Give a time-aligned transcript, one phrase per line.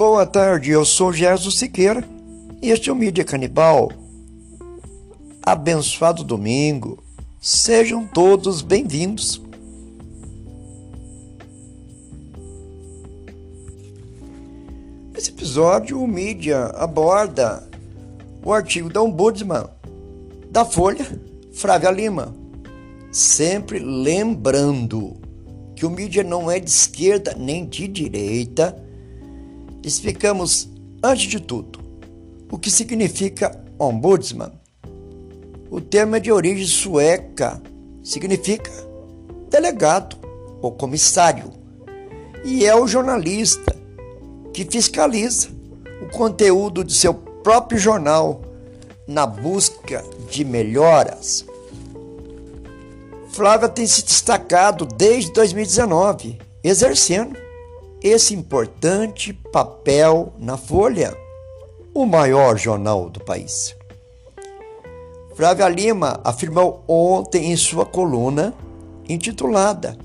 [0.00, 2.02] Boa tarde, eu sou Jesus Siqueira
[2.62, 3.92] e este é o Mídia Canibal.
[5.42, 7.04] Abençoado domingo,
[7.38, 9.42] sejam todos bem-vindos.
[15.12, 17.68] Nesse episódio, o Mídia aborda
[18.42, 19.68] o artigo da Ombudsman
[20.50, 21.06] da Folha,
[21.52, 22.34] Frávia Lima.
[23.12, 25.18] Sempre lembrando
[25.76, 28.88] que o mídia não é de esquerda nem de direita,
[29.82, 30.68] explicamos,
[31.02, 31.78] antes de tudo,
[32.50, 34.52] o que significa ombudsman.
[35.70, 37.62] O termo é de origem sueca,
[38.02, 38.70] significa
[39.48, 40.16] delegado
[40.60, 41.52] ou comissário,
[42.44, 43.76] e é o jornalista
[44.52, 45.48] que fiscaliza
[46.02, 48.42] o conteúdo de seu próprio jornal
[49.06, 51.44] na busca de melhoras.
[53.30, 57.36] Flávia tem se destacado desde 2019, exercendo
[58.02, 61.16] esse importante papel na Folha,
[61.94, 63.76] o maior jornal do país.
[65.34, 68.54] Flávia Lima afirmou ontem em sua coluna
[69.08, 69.96] intitulada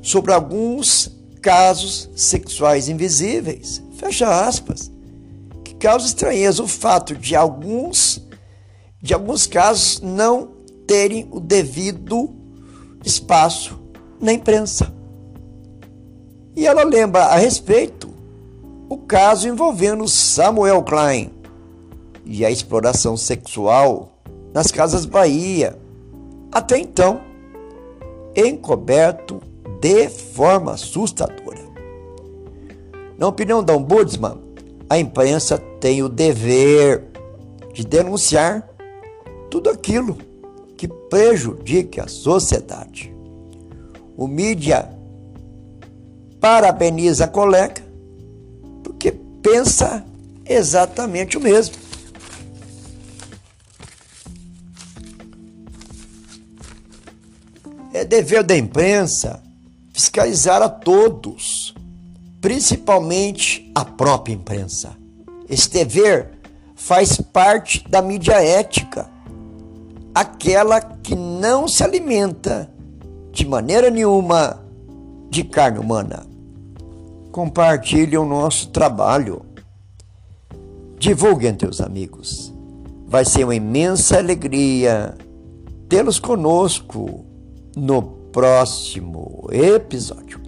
[0.00, 4.90] sobre alguns casos sexuais invisíveis, fecha aspas,
[5.64, 8.20] que causa estranheza o fato de alguns
[9.00, 10.52] de alguns casos não
[10.86, 12.30] terem o devido
[13.04, 13.80] espaço
[14.20, 15.01] na imprensa.
[16.54, 18.08] E ela lembra a respeito
[18.88, 21.30] o caso envolvendo Samuel Klein
[22.26, 24.12] e a exploração sexual
[24.52, 25.78] nas Casas Bahia,
[26.52, 27.22] até então
[28.36, 29.40] encoberto
[29.80, 31.62] de forma assustadora.
[33.18, 34.38] Na opinião da Ombudsman,
[34.90, 37.04] a imprensa tem o dever
[37.72, 38.68] de denunciar
[39.50, 40.18] tudo aquilo
[40.76, 43.14] que prejudique a sociedade.
[44.16, 45.01] O mídia
[46.42, 47.80] parabeniza a colega
[48.82, 50.04] porque pensa
[50.44, 51.76] exatamente o mesmo.
[57.94, 59.40] É dever da imprensa
[59.92, 61.74] fiscalizar a todos,
[62.40, 64.96] principalmente a própria imprensa.
[65.48, 66.32] Esse dever
[66.74, 69.08] faz parte da mídia ética
[70.12, 72.68] aquela que não se alimenta
[73.30, 74.60] de maneira nenhuma
[75.30, 76.31] de carne humana.
[77.32, 79.40] Compartilhe o nosso trabalho.
[80.98, 82.52] Divulgue entre os amigos.
[83.06, 85.16] Vai ser uma imensa alegria
[85.88, 87.24] tê-los conosco
[87.74, 90.41] no próximo episódio.